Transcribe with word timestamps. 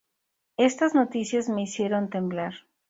Estas 0.57 0.95
noticias 0.95 1.47
me 1.47 1.61
hicieron 1.61 2.09
temblar. 2.09 2.55